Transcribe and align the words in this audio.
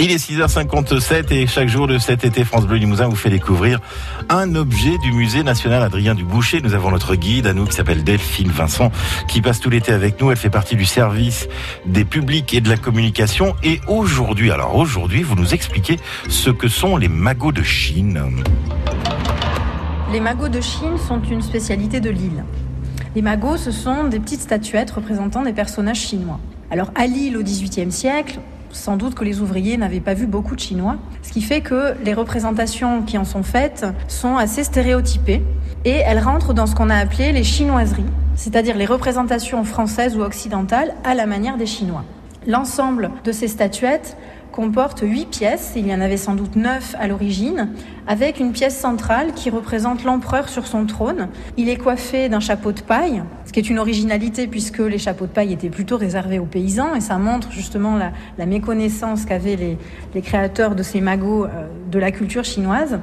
Il 0.00 0.12
est 0.12 0.30
6h57 0.30 1.32
et 1.32 1.48
chaque 1.48 1.68
jour 1.68 1.88
de 1.88 1.98
cet 1.98 2.24
été, 2.24 2.44
France 2.44 2.68
Bleu 2.68 2.76
Limousin 2.76 3.08
vous 3.08 3.16
fait 3.16 3.30
découvrir 3.30 3.80
un 4.28 4.54
objet 4.54 4.96
du 4.98 5.10
musée 5.10 5.42
national 5.42 5.82
Adrien 5.82 6.14
Duboucher. 6.14 6.60
Nous 6.62 6.74
avons 6.74 6.92
notre 6.92 7.16
guide 7.16 7.48
à 7.48 7.52
nous 7.52 7.64
qui 7.64 7.72
s'appelle 7.72 8.04
Delphine 8.04 8.50
Vincent 8.52 8.92
qui 9.26 9.40
passe 9.40 9.58
tout 9.58 9.70
l'été 9.70 9.90
avec 9.90 10.20
nous. 10.20 10.30
Elle 10.30 10.36
fait 10.36 10.50
partie 10.50 10.76
du 10.76 10.84
service 10.84 11.48
des 11.84 12.04
publics 12.04 12.54
et 12.54 12.60
de 12.60 12.68
la 12.68 12.76
communication. 12.76 13.56
Et 13.64 13.80
aujourd'hui, 13.88 14.52
alors 14.52 14.76
aujourd'hui, 14.76 15.24
vous 15.24 15.34
nous 15.34 15.52
expliquez 15.52 15.98
ce 16.28 16.50
que 16.50 16.68
sont 16.68 16.96
les 16.96 17.08
magots 17.08 17.50
de 17.50 17.64
Chine. 17.64 18.22
Les 20.12 20.20
magots 20.20 20.48
de 20.48 20.60
Chine 20.60 20.96
sont 21.08 21.20
une 21.22 21.42
spécialité 21.42 21.98
de 21.98 22.10
l'île. 22.10 22.44
Les 23.16 23.22
magots, 23.22 23.56
ce 23.56 23.72
sont 23.72 24.04
des 24.04 24.20
petites 24.20 24.42
statuettes 24.42 24.92
représentant 24.92 25.42
des 25.42 25.52
personnages 25.52 25.98
chinois. 25.98 26.38
Alors 26.70 26.92
à 26.94 27.08
Lille 27.08 27.36
au 27.36 27.42
XVIIIe 27.42 27.90
siècle, 27.90 28.38
sans 28.78 28.96
doute 28.96 29.14
que 29.14 29.24
les 29.24 29.40
ouvriers 29.40 29.76
n'avaient 29.76 30.00
pas 30.00 30.14
vu 30.14 30.26
beaucoup 30.26 30.54
de 30.54 30.60
Chinois, 30.60 30.96
ce 31.22 31.32
qui 31.32 31.42
fait 31.42 31.60
que 31.60 31.94
les 32.04 32.14
représentations 32.14 33.02
qui 33.02 33.18
en 33.18 33.24
sont 33.24 33.42
faites 33.42 33.84
sont 34.06 34.36
assez 34.36 34.64
stéréotypées 34.64 35.42
et 35.84 35.96
elles 35.96 36.20
rentrent 36.20 36.54
dans 36.54 36.66
ce 36.66 36.74
qu'on 36.74 36.88
a 36.88 36.96
appelé 36.96 37.32
les 37.32 37.44
chinoiseries, 37.44 38.04
c'est-à-dire 38.36 38.76
les 38.76 38.86
représentations 38.86 39.64
françaises 39.64 40.16
ou 40.16 40.22
occidentales 40.22 40.94
à 41.04 41.14
la 41.14 41.26
manière 41.26 41.56
des 41.56 41.66
Chinois. 41.66 42.04
L'ensemble 42.46 43.10
de 43.24 43.32
ces 43.32 43.48
statuettes 43.48 44.16
comporte 44.52 45.00
huit 45.02 45.26
pièces, 45.26 45.72
il 45.76 45.86
y 45.86 45.94
en 45.94 46.00
avait 46.00 46.16
sans 46.16 46.34
doute 46.34 46.56
neuf 46.56 46.94
à 46.98 47.06
l'origine, 47.06 47.70
avec 48.06 48.40
une 48.40 48.52
pièce 48.52 48.78
centrale 48.78 49.32
qui 49.34 49.50
représente 49.50 50.04
l'empereur 50.04 50.48
sur 50.48 50.66
son 50.66 50.86
trône. 50.86 51.28
Il 51.56 51.68
est 51.68 51.76
coiffé 51.76 52.28
d'un 52.28 52.40
chapeau 52.40 52.72
de 52.72 52.80
paille, 52.80 53.22
ce 53.44 53.52
qui 53.52 53.60
est 53.60 53.68
une 53.68 53.78
originalité 53.78 54.46
puisque 54.46 54.78
les 54.78 54.98
chapeaux 54.98 55.26
de 55.26 55.32
paille 55.32 55.52
étaient 55.52 55.70
plutôt 55.70 55.96
réservés 55.96 56.38
aux 56.38 56.46
paysans 56.46 56.94
et 56.94 57.00
ça 57.00 57.18
montre 57.18 57.52
justement 57.52 57.96
la, 57.96 58.46
méconnaissance 58.46 59.24
qu'avaient 59.24 59.56
les, 59.56 59.78
les, 60.14 60.22
créateurs 60.22 60.74
de 60.74 60.82
ces 60.82 61.00
magots 61.00 61.44
euh, 61.44 61.68
de 61.90 61.98
la 61.98 62.10
culture 62.10 62.44
chinoise. 62.44 62.98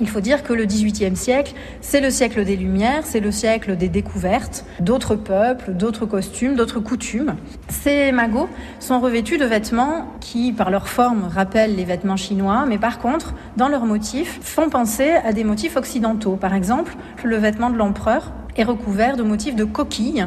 Il 0.00 0.08
faut 0.08 0.20
dire 0.20 0.44
que 0.44 0.52
le 0.52 0.64
XVIIIe 0.64 1.16
siècle, 1.16 1.54
c'est 1.80 2.00
le 2.00 2.10
siècle 2.10 2.44
des 2.44 2.56
Lumières, 2.56 3.02
c'est 3.04 3.18
le 3.18 3.32
siècle 3.32 3.76
des 3.76 3.88
découvertes, 3.88 4.64
d'autres 4.78 5.16
peuples, 5.16 5.72
d'autres 5.72 6.06
costumes, 6.06 6.54
d'autres 6.54 6.78
coutumes. 6.78 7.34
Ces 7.68 8.12
magots 8.12 8.48
sont 8.78 9.00
revêtus 9.00 9.38
de 9.38 9.44
vêtements 9.44 10.06
qui, 10.20 10.52
par 10.52 10.70
leur 10.70 10.88
forme, 10.88 11.24
rappellent 11.24 11.74
les 11.74 11.84
vêtements 11.84 12.16
chinois, 12.16 12.64
mais 12.68 12.78
par 12.78 13.00
contre, 13.00 13.34
dans 13.56 13.68
leurs 13.68 13.86
motifs, 13.86 14.38
font 14.40 14.70
penser 14.70 15.10
à 15.24 15.32
des 15.32 15.42
motifs 15.42 15.76
occidentaux. 15.76 16.36
Par 16.36 16.54
exemple, 16.54 16.94
le 17.24 17.36
vêtement 17.36 17.70
de 17.70 17.76
l'empereur 17.76 18.32
est 18.58 18.64
recouvert 18.64 19.16
de 19.16 19.22
motifs 19.22 19.56
de 19.56 19.64
coquilles, 19.64 20.26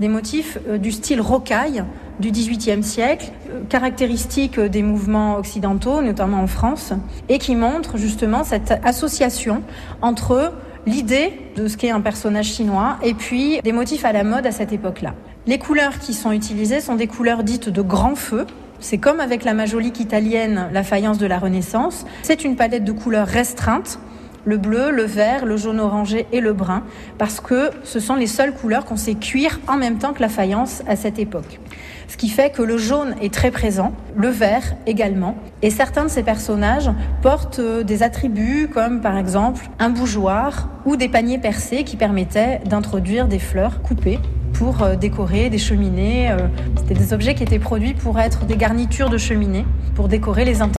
des 0.00 0.08
motifs 0.08 0.58
euh, 0.68 0.78
du 0.78 0.92
style 0.92 1.20
rocaille 1.20 1.84
du 2.20 2.30
XVIIIe 2.30 2.82
siècle, 2.82 3.32
euh, 3.50 3.62
caractéristiques 3.68 4.58
des 4.58 4.82
mouvements 4.82 5.36
occidentaux, 5.36 6.02
notamment 6.02 6.40
en 6.40 6.46
France, 6.46 6.92
et 7.28 7.38
qui 7.38 7.56
montrent 7.56 7.98
justement 7.98 8.44
cette 8.44 8.72
association 8.84 9.62
entre 10.00 10.52
l'idée 10.86 11.32
de 11.56 11.68
ce 11.68 11.76
qu'est 11.76 11.90
un 11.90 12.00
personnage 12.00 12.46
chinois 12.46 12.96
et 13.02 13.14
puis 13.14 13.60
des 13.62 13.72
motifs 13.72 14.04
à 14.04 14.12
la 14.12 14.24
mode 14.24 14.46
à 14.46 14.52
cette 14.52 14.72
époque-là. 14.72 15.14
Les 15.46 15.58
couleurs 15.58 15.98
qui 15.98 16.14
sont 16.14 16.32
utilisées 16.32 16.80
sont 16.80 16.94
des 16.94 17.06
couleurs 17.06 17.42
dites 17.42 17.68
de 17.68 17.82
grand 17.82 18.14
feu. 18.14 18.46
C'est 18.80 18.98
comme 18.98 19.20
avec 19.20 19.44
la 19.44 19.54
majolique 19.54 20.00
italienne, 20.00 20.68
la 20.72 20.82
faïence 20.82 21.18
de 21.18 21.26
la 21.26 21.38
Renaissance. 21.38 22.04
C'est 22.22 22.44
une 22.44 22.56
palette 22.56 22.84
de 22.84 22.92
couleurs 22.92 23.26
restreinte 23.26 23.98
le 24.44 24.56
bleu, 24.56 24.90
le 24.90 25.04
vert, 25.04 25.44
le 25.46 25.56
jaune 25.56 25.80
orangé 25.80 26.26
et 26.32 26.40
le 26.40 26.52
brun, 26.52 26.82
parce 27.18 27.40
que 27.40 27.70
ce 27.84 28.00
sont 28.00 28.14
les 28.14 28.26
seules 28.26 28.54
couleurs 28.54 28.84
qu'on 28.84 28.96
sait 28.96 29.14
cuire 29.14 29.60
en 29.68 29.76
même 29.76 29.98
temps 29.98 30.12
que 30.12 30.20
la 30.20 30.28
faïence 30.28 30.82
à 30.86 30.96
cette 30.96 31.18
époque. 31.18 31.60
Ce 32.08 32.16
qui 32.16 32.28
fait 32.28 32.50
que 32.50 32.62
le 32.62 32.76
jaune 32.76 33.14
est 33.22 33.32
très 33.32 33.50
présent, 33.50 33.92
le 34.16 34.28
vert 34.28 34.74
également, 34.86 35.36
et 35.62 35.70
certains 35.70 36.04
de 36.04 36.10
ces 36.10 36.22
personnages 36.22 36.90
portent 37.22 37.60
euh, 37.60 37.82
des 37.82 38.02
attributs 38.02 38.68
comme 38.72 39.00
par 39.00 39.16
exemple 39.16 39.66
un 39.78 39.90
bougeoir 39.90 40.68
ou 40.84 40.96
des 40.96 41.08
paniers 41.08 41.38
percés 41.38 41.84
qui 41.84 41.96
permettaient 41.96 42.60
d'introduire 42.66 43.28
des 43.28 43.38
fleurs 43.38 43.80
coupées 43.82 44.18
pour 44.52 44.82
euh, 44.82 44.96
décorer 44.96 45.50
des 45.50 45.58
cheminées. 45.58 46.30
Euh, 46.30 46.48
c'était 46.76 46.94
des 46.94 47.12
objets 47.12 47.34
qui 47.34 47.42
étaient 47.42 47.58
produits 47.58 47.94
pour 47.94 48.20
être 48.20 48.44
des 48.44 48.56
garnitures 48.56 49.10
de 49.10 49.18
cheminées, 49.18 49.64
pour 49.94 50.08
décorer 50.08 50.44
les 50.44 50.62